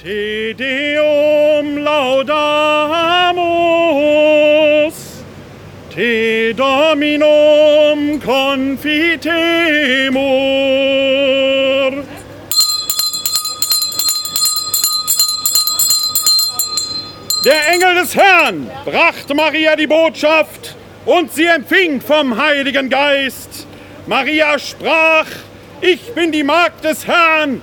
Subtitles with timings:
[0.00, 2.36] Te Deum laudamus,
[5.92, 9.24] Te Dominum confitemur.
[17.44, 20.76] Der Engel des Herrn brachte Maria die Botschaft
[21.06, 23.66] und sie empfing vom Heiligen Geist.
[24.06, 25.26] Maria sprach,
[25.80, 27.62] ich bin die Magd des Herrn,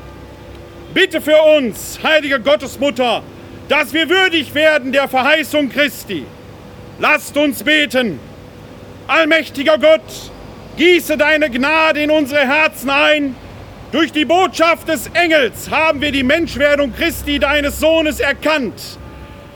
[0.93, 3.23] Bitte für uns, heilige Gottesmutter,
[3.69, 6.25] dass wir würdig werden der Verheißung Christi.
[6.99, 8.19] Lasst uns beten.
[9.07, 10.01] Allmächtiger Gott,
[10.75, 13.35] gieße deine Gnade in unsere Herzen ein.
[13.93, 18.97] Durch die Botschaft des Engels haben wir die Menschwerdung Christi, deines Sohnes, erkannt.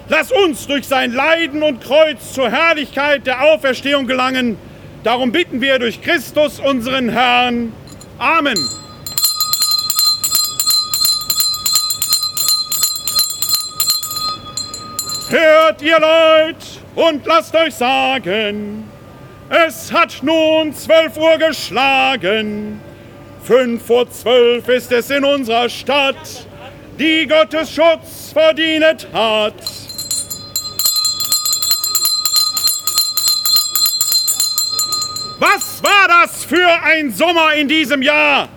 [0.08, 4.58] Lass uns durch sein Leiden und Kreuz zur Herrlichkeit der Auferstehung gelangen.
[5.04, 7.74] Darum bitten wir durch Christus, unseren Herrn.
[8.20, 8.58] Amen.
[15.36, 16.56] Hört ihr Leut
[16.96, 18.90] und lasst euch sagen,
[19.50, 22.80] es hat nun zwölf Uhr geschlagen.
[23.44, 26.48] Fünf vor zwölf ist es in unserer Stadt,
[26.98, 29.56] die Gottes Schutz verdient hat.
[35.40, 38.48] Was war das für ein Sommer in diesem Jahr?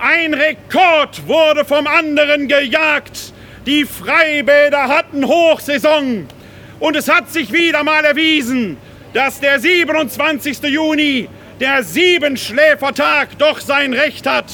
[0.00, 3.33] Ein Rekord wurde vom anderen gejagt.
[3.66, 6.26] Die Freibäder hatten Hochsaison.
[6.80, 8.76] Und es hat sich wieder mal erwiesen,
[9.14, 10.62] dass der 27.
[10.64, 11.28] Juni,
[11.60, 14.52] der Siebenschläfertag, doch sein Recht hat.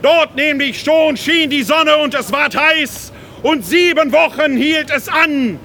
[0.00, 3.12] Dort nämlich schon schien die Sonne und es ward heiß
[3.42, 5.58] und sieben Wochen hielt es an.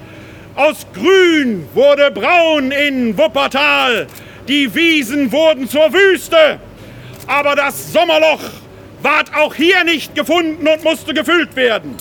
[0.54, 4.06] Aus Grün wurde Braun in Wuppertal.
[4.48, 6.58] Die Wiesen wurden zur Wüste.
[7.26, 8.42] Aber das Sommerloch
[9.00, 11.96] ward auch hier nicht gefunden und musste gefüllt werden.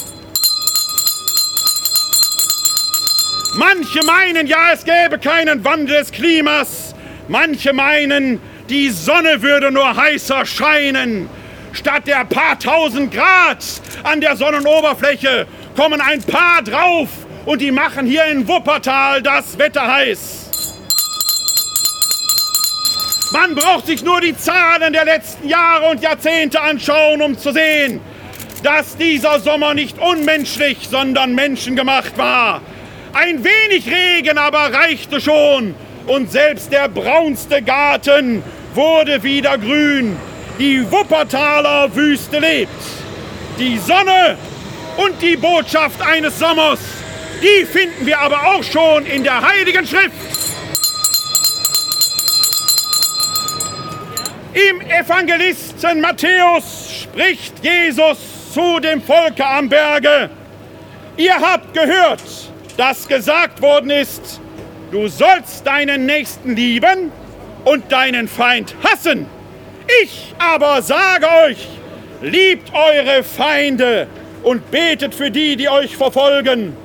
[3.55, 6.95] Manche meinen ja, es gäbe keinen Wandel des Klimas.
[7.27, 8.39] Manche meinen,
[8.69, 11.29] die Sonne würde nur heißer scheinen.
[11.73, 13.63] Statt der paar tausend Grad
[14.03, 17.09] an der Sonnenoberfläche kommen ein paar drauf
[17.45, 20.49] und die machen hier in Wuppertal das Wetter heiß.
[23.33, 27.99] Man braucht sich nur die Zahlen der letzten Jahre und Jahrzehnte anschauen, um zu sehen,
[28.63, 32.61] dass dieser Sommer nicht unmenschlich, sondern menschengemacht war.
[33.13, 35.75] Ein wenig Regen aber reichte schon
[36.07, 38.41] und selbst der braunste Garten
[38.73, 40.15] wurde wieder grün.
[40.57, 42.71] Die Wuppertaler Wüste lebt.
[43.59, 44.37] Die Sonne
[44.97, 46.79] und die Botschaft eines Sommers,
[47.41, 50.11] die finden wir aber auch schon in der Heiligen Schrift.
[54.53, 58.17] Im Evangelisten Matthäus spricht Jesus
[58.53, 60.29] zu dem Volke am Berge.
[61.17, 62.21] Ihr habt gehört,
[62.81, 64.41] dass gesagt worden ist,
[64.91, 67.11] du sollst deinen Nächsten lieben
[67.63, 69.27] und deinen Feind hassen.
[70.01, 71.67] Ich aber sage euch,
[72.23, 74.07] liebt eure Feinde
[74.41, 76.75] und betet für die, die euch verfolgen,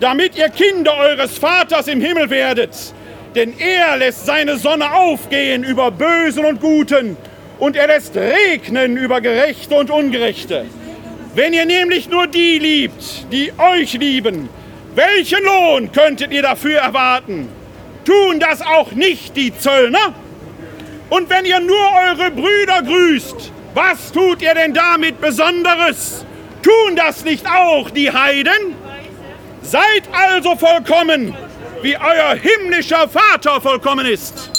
[0.00, 2.92] damit ihr Kinder eures Vaters im Himmel werdet.
[3.34, 7.16] Denn er lässt seine Sonne aufgehen über Bösen und Guten
[7.58, 10.66] und er lässt regnen über Gerechte und Ungerechte.
[11.34, 14.50] Wenn ihr nämlich nur die liebt, die euch lieben,
[14.98, 17.48] welchen Lohn könntet ihr dafür erwarten?
[18.04, 20.12] Tun das auch nicht die Zöllner?
[21.08, 26.24] Und wenn ihr nur eure Brüder grüßt, was tut ihr denn damit Besonderes?
[26.62, 28.74] Tun das nicht auch die Heiden?
[29.62, 31.32] Seid also vollkommen,
[31.82, 34.50] wie euer himmlischer Vater vollkommen ist.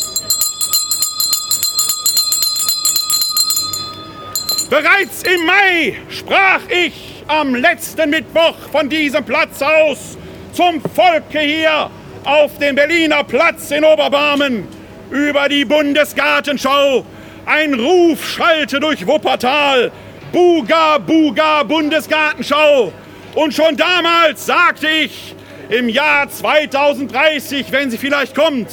[4.69, 10.18] Bereits im Mai sprach ich am letzten Mittwoch von diesem Platz aus
[10.53, 11.89] zum Volke hier
[12.23, 14.67] auf dem Berliner Platz in Oberbarmen
[15.09, 17.05] über die Bundesgartenschau.
[17.45, 19.91] Ein Ruf schallte durch Wuppertal.
[20.31, 22.93] Buga, Buga, Bundesgartenschau.
[23.35, 25.35] Und schon damals sagte ich,
[25.69, 28.67] im Jahr 2030, wenn sie vielleicht kommt,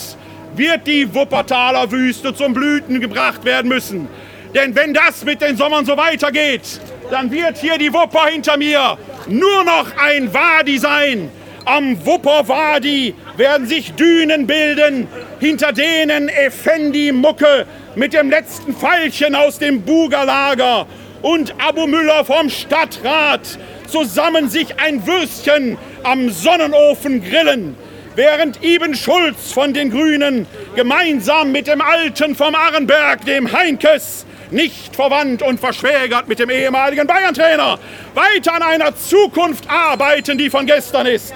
[0.54, 4.08] wird die Wuppertaler Wüste zum Blüten gebracht werden müssen.
[4.54, 6.80] Denn wenn das mit den Sommern so weitergeht,
[7.10, 8.96] dann wird hier die Wupper hinter mir
[9.26, 11.30] nur noch ein Wadi sein,
[11.66, 15.08] Am Wupperwadi werden sich Dünen bilden,
[15.40, 17.66] hinter denen Effendi Mucke
[17.96, 20.86] mit dem letzten Pfeilchen aus dem Bugerlager
[21.22, 23.58] und Abu Müller vom Stadtrat
[23.88, 27.74] zusammen sich ein Würstchen am Sonnenofen grillen,
[28.14, 30.46] während Iben Schulz von den Grünen
[30.76, 37.08] gemeinsam mit dem Alten vom Arrenberg, dem Heinkes, nicht verwandt und verschwägert mit dem ehemaligen
[37.08, 37.80] Bayern-Trainer,
[38.14, 41.34] weiter an einer Zukunft arbeiten, die von gestern ist.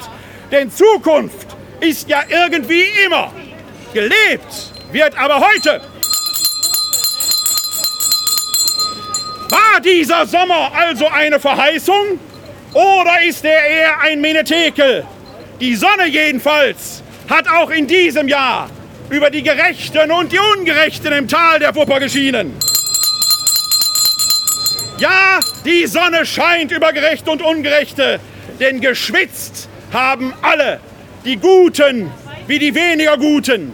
[0.50, 1.46] Denn Zukunft
[1.80, 3.32] ist ja irgendwie immer.
[3.92, 5.80] Gelebt wird aber heute.
[9.48, 12.18] War dieser Sommer also eine Verheißung
[12.72, 15.04] oder ist er eher ein Menetekel?
[15.60, 18.70] Die Sonne jedenfalls hat auch in diesem Jahr
[19.08, 22.56] über die Gerechten und die Ungerechten im Tal der Wupper geschienen.
[24.98, 28.20] Ja, die Sonne scheint über Gerechte und Ungerechte,
[28.60, 30.80] denn geschwitzt haben alle,
[31.24, 32.10] die Guten
[32.46, 33.72] wie die weniger Guten.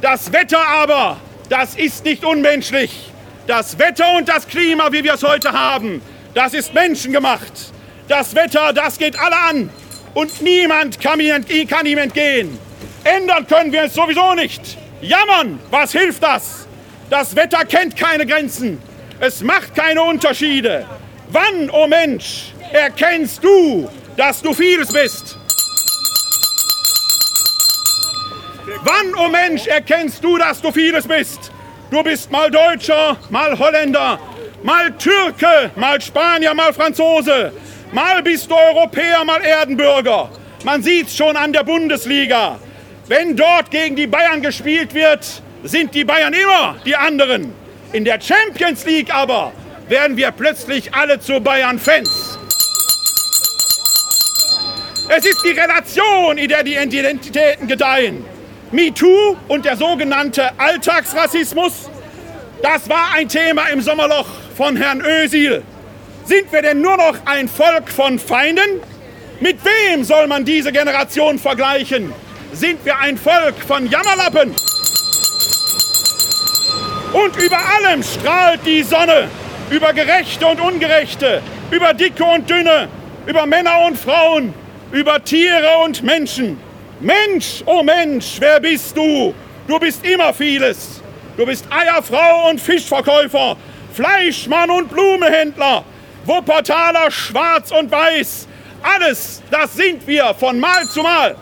[0.00, 1.18] Das Wetter aber,
[1.48, 3.10] das ist nicht unmenschlich.
[3.46, 6.00] Das Wetter und das Klima, wie wir es heute haben,
[6.32, 7.52] das ist menschengemacht.
[8.08, 9.70] Das Wetter, das geht alle an
[10.14, 12.58] und niemand kann ihm, entgehen.
[13.04, 14.78] Ändern können wir es sowieso nicht.
[15.02, 16.66] Jammern, was hilft das?
[17.10, 18.80] Das Wetter kennt keine Grenzen.
[19.20, 20.86] Es macht keine Unterschiede.
[21.30, 25.38] Wann, o oh Mensch, erkennst du, dass du vieles bist?
[28.66, 31.52] Wann, o oh Mensch, erkennst du, dass du vieles bist?
[31.90, 34.18] Du bist mal Deutscher, mal Holländer,
[34.62, 37.52] mal Türke, mal Spanier, mal Franzose.
[37.92, 40.30] Mal bist du Europäer, mal Erdenbürger.
[40.64, 42.58] Man sieht's schon an der Bundesliga.
[43.06, 47.52] Wenn dort gegen die Bayern gespielt wird, sind die Bayern immer die anderen.
[47.92, 49.52] In der Champions League aber
[49.88, 52.38] werden wir plötzlich alle zu Bayern-Fans.
[55.10, 58.24] Es ist die Relation, in der die Identitäten gedeihen.
[58.72, 61.88] MeToo und der sogenannte Alltagsrassismus,
[62.62, 64.26] das war ein Thema im Sommerloch
[64.56, 65.62] von Herrn Ösil.
[66.24, 68.80] Sind wir denn nur noch ein Volk von Feinden?
[69.40, 72.12] Mit wem soll man diese Generation vergleichen?
[72.52, 74.54] Sind wir ein Volk von Jammerlappen?
[77.12, 79.28] Und über allem strahlt die Sonne,
[79.70, 82.88] über Gerechte und Ungerechte, über Dicke und Dünne,
[83.26, 84.54] über Männer und Frauen,
[84.90, 86.58] über Tiere und Menschen.
[87.00, 89.34] Mensch, oh Mensch, wer bist du?
[89.66, 91.00] Du bist immer vieles.
[91.36, 93.56] Du bist Eierfrau und Fischverkäufer,
[93.92, 95.84] Fleischmann und Blumehändler,
[96.24, 98.46] Wuppertaler Schwarz und Weiß.
[98.82, 101.34] Alles, das sind wir von Mal zu Mal.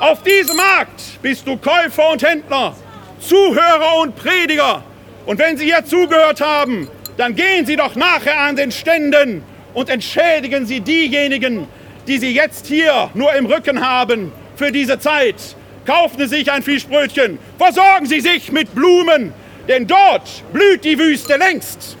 [0.00, 2.76] Auf diesem Markt bist du Käufer und Händler,
[3.20, 4.82] Zuhörer und Prediger.
[5.24, 9.42] Und wenn Sie hier zugehört haben, dann gehen Sie doch nachher an den Ständen
[9.72, 11.66] und entschädigen Sie diejenigen,
[12.06, 15.36] die Sie jetzt hier nur im Rücken haben für diese Zeit.
[15.86, 19.32] Kaufen Sie sich ein Fischbrötchen, versorgen Sie sich mit Blumen,
[19.68, 21.96] denn dort blüht die Wüste längst.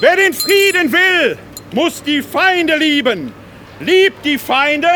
[0.00, 1.38] Wer den Frieden will,
[1.72, 3.32] muss die Feinde lieben.
[3.80, 4.88] Liebt die Feinde,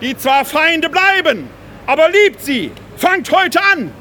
[0.00, 1.48] die zwar Feinde bleiben,
[1.86, 2.70] aber liebt sie.
[2.96, 3.92] Fangt heute an.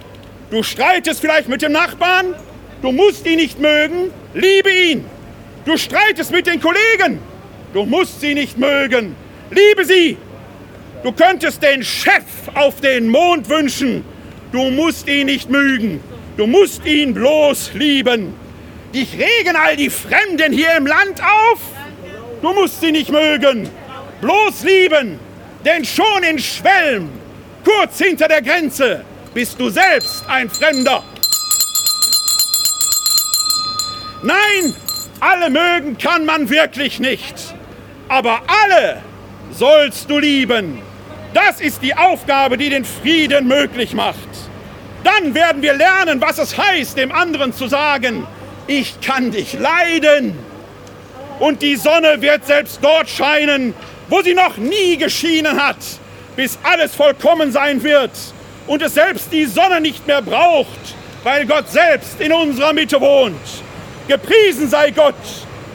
[0.52, 2.36] Du streitest vielleicht mit dem Nachbarn,
[2.82, 5.06] du musst ihn nicht mögen, liebe ihn.
[5.66, 7.20] Du streitest mit den Kollegen,
[7.74, 9.16] Du musst sie nicht mögen.
[9.50, 10.16] Liebe sie.
[11.04, 14.06] Du könntest den Chef auf den Mond wünschen.
[14.52, 16.00] Du musst ihn nicht mögen.
[16.38, 18.36] Du musst ihn bloß lieben.
[18.94, 21.60] Dich regen all die Fremden hier im Land auf.
[22.44, 23.68] Du musst sie nicht mögen.
[24.22, 25.20] Bloß lieben.
[25.66, 27.10] Denn schon in Schwelm,
[27.66, 29.04] kurz hinter der Grenze,
[29.34, 31.04] bist du selbst ein Fremder.
[34.22, 34.76] Nein,
[35.20, 37.53] alle mögen kann man wirklich nicht
[38.08, 39.02] aber alle
[39.52, 40.82] sollst du lieben.
[41.34, 44.18] Das ist die Aufgabe, die den Frieden möglich macht.
[45.04, 48.26] Dann werden wir lernen, was es heißt, dem anderen zu sagen,
[48.68, 50.38] ich kann dich leiden.
[51.40, 53.74] Und die Sonne wird selbst dort scheinen,
[54.08, 55.78] wo sie noch nie geschienen hat,
[56.36, 58.12] bis alles vollkommen sein wird
[58.68, 63.36] und es selbst die Sonne nicht mehr braucht, weil Gott selbst in unserer Mitte wohnt.
[64.08, 65.16] Gepriesen sei Gott,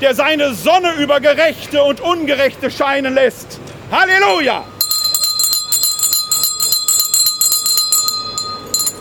[0.01, 3.61] der seine Sonne über Gerechte und Ungerechte scheinen lässt.
[3.91, 4.65] Halleluja!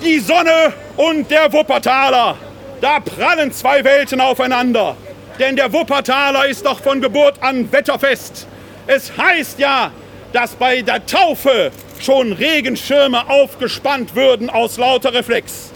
[0.04, 2.38] Die Sonne und der Wuppertaler,
[2.82, 4.96] da prallen zwei Welten aufeinander.
[5.40, 8.48] Denn der Wuppertaler ist doch von Geburt an wetterfest.
[8.88, 9.92] Es heißt ja,
[10.34, 15.72] dass bei der Taufe schon Regenschirme aufgespannt würden aus lauter Reflex.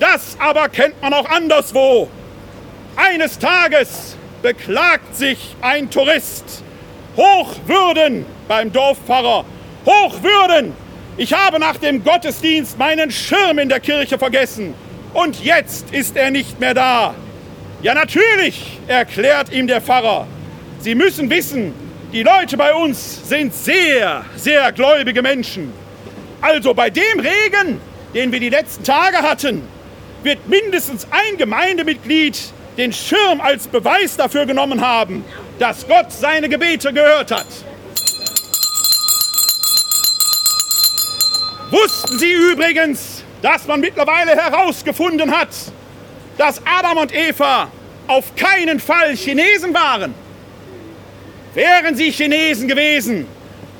[0.00, 2.08] Das aber kennt man auch anderswo.
[2.96, 4.13] Eines Tages
[4.44, 6.62] beklagt sich ein Tourist.
[7.16, 9.46] Hochwürden beim Dorfpfarrer.
[9.86, 10.74] Hochwürden!
[11.16, 14.74] Ich habe nach dem Gottesdienst meinen Schirm in der Kirche vergessen.
[15.14, 17.14] Und jetzt ist er nicht mehr da.
[17.80, 20.26] Ja, natürlich, erklärt ihm der Pfarrer.
[20.78, 21.72] Sie müssen wissen,
[22.12, 25.72] die Leute bei uns sind sehr, sehr gläubige Menschen.
[26.42, 27.80] Also bei dem Regen,
[28.12, 29.62] den wir die letzten Tage hatten,
[30.22, 32.36] wird mindestens ein Gemeindemitglied
[32.76, 35.24] den Schirm als Beweis dafür genommen haben,
[35.58, 37.46] dass Gott seine Gebete gehört hat.
[41.70, 45.48] Wussten Sie übrigens, dass man mittlerweile herausgefunden hat,
[46.38, 47.68] dass Adam und Eva
[48.06, 50.14] auf keinen Fall Chinesen waren?
[51.54, 53.26] Wären sie Chinesen gewesen,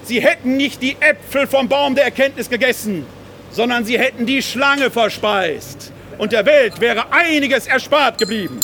[0.04, 3.04] sie hätten nicht die Äpfel vom Baum der Erkenntnis gegessen,
[3.50, 5.92] sondern sie hätten die Schlange verspeist.
[6.18, 8.60] Und der Welt wäre einiges erspart geblieben.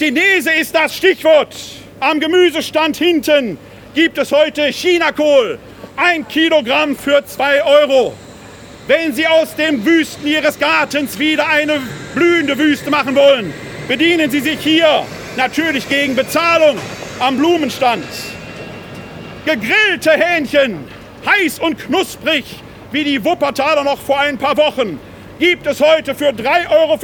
[0.00, 1.54] Chinese ist das Stichwort.
[2.00, 3.58] Am Gemüsestand hinten
[3.94, 5.58] gibt es heute Chinakohl.
[5.94, 8.14] Ein Kilogramm für zwei Euro.
[8.86, 11.82] Wenn Sie aus dem Wüsten Ihres Gartens wieder eine
[12.14, 13.52] blühende Wüste machen wollen,
[13.88, 15.04] bedienen Sie sich hier,
[15.36, 16.78] natürlich gegen Bezahlung,
[17.18, 18.06] am Blumenstand.
[19.44, 20.78] Gegrillte Hähnchen,
[21.26, 22.46] heiß und knusprig,
[22.90, 24.98] wie die Wuppertaler noch vor ein paar Wochen,
[25.38, 26.98] gibt es heute für 3,50 Euro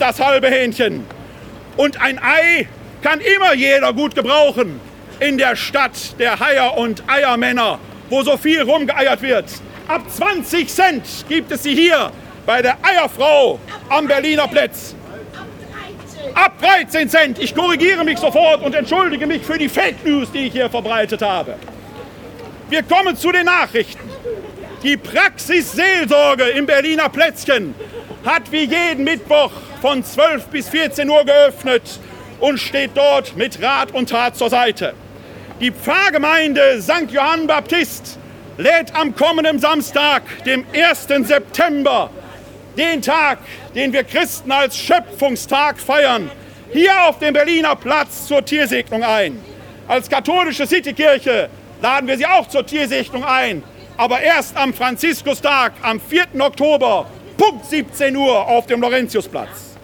[0.00, 1.19] das halbe Hähnchen.
[1.76, 2.68] Und ein Ei
[3.02, 4.80] kann immer jeder gut gebrauchen
[5.20, 9.46] in der Stadt der Haier und Eiermänner, wo so viel rumgeeiert wird.
[9.88, 12.10] Ab 20 Cent gibt es sie hier
[12.46, 13.58] bei der Eierfrau
[13.88, 14.94] am Berliner Platz.
[16.34, 17.38] Ab 13 Cent.
[17.38, 21.22] Ich korrigiere mich sofort und entschuldige mich für die Fake News, die ich hier verbreitet
[21.22, 21.54] habe.
[22.68, 24.08] Wir kommen zu den Nachrichten.
[24.82, 27.74] Die Praxis Seelsorge im Berliner Plätzchen
[28.24, 32.00] hat wie jeden Mittwoch von 12 bis 14 Uhr geöffnet
[32.38, 34.94] und steht dort mit Rat und Tat zur Seite.
[35.60, 37.10] Die Pfarrgemeinde St.
[37.10, 38.18] Johann Baptist
[38.56, 41.26] lädt am kommenden Samstag, dem 1.
[41.26, 42.10] September,
[42.76, 43.38] den Tag,
[43.74, 46.30] den wir Christen als Schöpfungstag feiern,
[46.72, 49.38] hier auf dem Berliner Platz zur Tiersegnung ein.
[49.88, 51.48] Als katholische Citykirche
[51.82, 53.62] laden wir Sie auch zur Tiersegnung ein,
[53.96, 56.26] aber erst am Franziskus-Tag, am 4.
[56.38, 57.06] Oktober,
[57.40, 59.74] Punkt 17 Uhr auf dem Laurentiusplatz.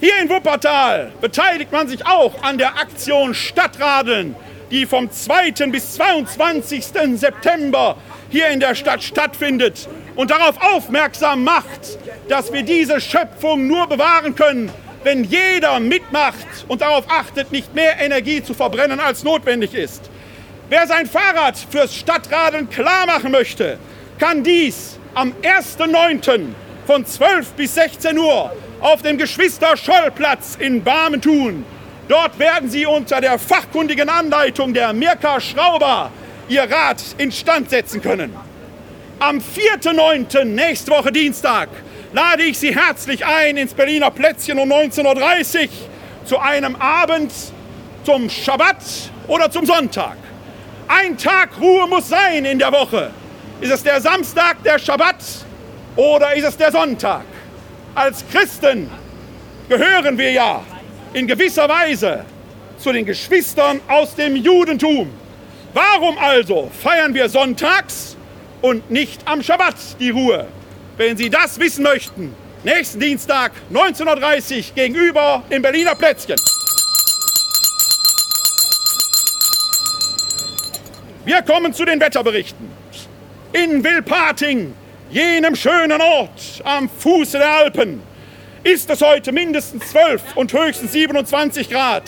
[0.00, 4.34] Hier in Wuppertal beteiligt man sich auch an der Aktion Stadtradeln,
[4.72, 5.52] die vom 2.
[5.70, 6.84] bis 22.
[7.14, 7.96] September
[8.30, 14.34] hier in der Stadt stattfindet und darauf aufmerksam macht, dass wir diese Schöpfung nur bewahren
[14.34, 14.68] können,
[15.04, 20.10] wenn jeder mitmacht und darauf achtet, nicht mehr Energie zu verbrennen, als notwendig ist.
[20.68, 23.78] Wer sein Fahrrad fürs Stadtradeln klar machen möchte,
[24.18, 26.48] kann dies am 1.9.
[26.86, 31.64] von 12 bis 16 Uhr auf dem Geschwister-Scholl-Platz in Barmen tun.
[32.06, 36.10] Dort werden Sie unter der fachkundigen Anleitung der Mirka Schrauber
[36.50, 38.36] Ihr Rad instand setzen können.
[39.18, 41.70] Am 4.9., nächste Woche Dienstag,
[42.12, 45.68] lade ich Sie herzlich ein ins Berliner Plätzchen um 19.30 Uhr
[46.26, 47.32] zu einem Abend
[48.04, 48.76] zum Schabbat
[49.28, 50.18] oder zum Sonntag.
[50.88, 53.10] Ein Tag Ruhe muss sein in der Woche.
[53.58, 55.16] Ist es der Samstag, der Schabbat
[55.96, 57.24] oder ist es der Sonntag?
[57.94, 58.90] Als Christen
[59.66, 60.62] gehören wir ja
[61.14, 62.26] in gewisser Weise
[62.78, 65.10] zu den Geschwistern aus dem Judentum.
[65.72, 68.18] Warum also feiern wir sonntags
[68.60, 70.46] und nicht am Schabbat die Ruhe?
[70.98, 76.36] Wenn Sie das wissen möchten, nächsten Dienstag 19.30 Uhr gegenüber im Berliner Plätzchen.
[81.24, 82.75] Wir kommen zu den Wetterberichten.
[83.64, 84.74] In Wilpating
[85.10, 88.02] jenem schönen Ort am Fuße der Alpen,
[88.62, 92.02] ist es heute mindestens 12 und höchstens 27 Grad.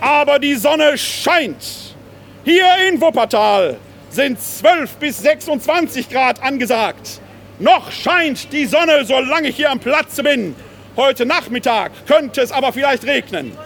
[0.00, 1.94] Aber die Sonne scheint.
[2.42, 3.76] Hier in Wuppertal
[4.08, 7.20] sind 12 bis 26 Grad angesagt.
[7.60, 10.56] Noch scheint die Sonne, solange ich hier am Platz bin.
[10.96, 13.56] Heute Nachmittag könnte es aber vielleicht regnen.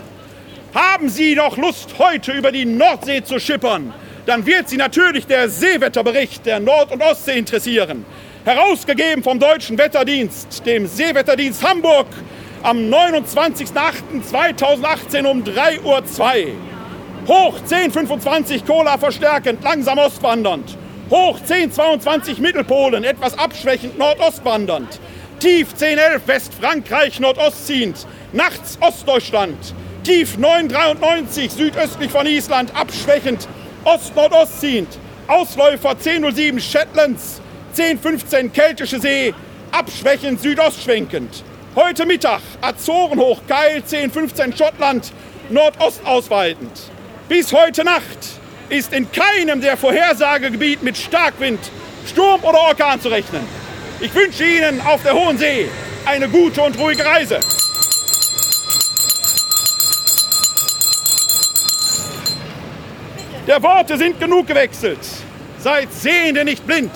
[0.75, 3.95] Haben Sie noch Lust, heute über die Nordsee zu schippern?
[4.26, 8.04] Dann wird Sie natürlich der Seewetterbericht der Nord- und Ostsee interessieren
[8.45, 12.09] herausgegeben vom Deutschen Wetterdienst, dem Seewetterdienst Hamburg,
[12.62, 16.02] am 29.08.2018 um 3.02 Uhr.
[17.26, 20.76] Hoch 1025 Cola verstärkend, langsam ostwandernd.
[21.11, 25.00] Hoch 1022 Mittelpolen, etwas abschwächend nordostwandernd.
[25.40, 29.75] Tief 1011 Westfrankreich nordostziehend, nachts Ostdeutschland.
[30.04, 33.49] Tief 993 südöstlich von Island, abschwächend
[33.85, 34.88] ost-nordost ziehend.
[35.26, 37.41] Ausläufer 1007 Shetlands,
[37.76, 39.35] 1015 Keltische See,
[39.73, 41.43] abschwächend südostschwenkend.
[41.75, 45.12] Heute Mittag Azoren hoch, Geil 1015 Schottland,
[45.50, 46.73] Nordost ausweitend.
[47.29, 48.19] Bis heute Nacht
[48.69, 51.61] ist in keinem der Vorhersagegebiete mit Starkwind,
[52.07, 53.43] Sturm oder Orkan zu rechnen.
[54.00, 55.69] Ich wünsche Ihnen auf der Hohen See
[56.05, 57.41] eine gute und ruhige Reise.
[63.47, 65.01] Der Worte sind genug gewechselt.
[65.59, 66.93] Seid Sehende nicht blind.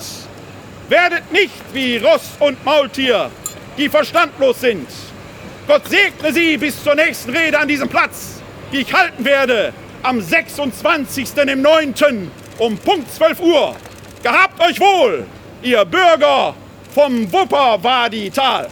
[0.89, 3.29] Werdet nicht wie Ross und Maultier,
[3.77, 4.87] die verstandlos sind.
[5.67, 8.41] Gott segne Sie bis zur nächsten Rede an diesem Platz,
[8.71, 11.37] die ich halten werde am 26.
[11.37, 11.93] im 9.
[12.57, 13.75] um Punkt 12 Uhr.
[14.23, 15.27] Gehabt euch wohl,
[15.61, 16.55] ihr Bürger
[16.95, 18.69] vom Wupperwadi-Tal.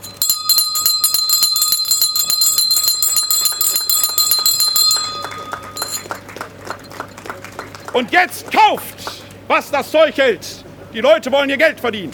[7.98, 10.46] Und jetzt kauft, was das Zeug hält.
[10.94, 12.12] Die Leute wollen ihr Geld verdienen.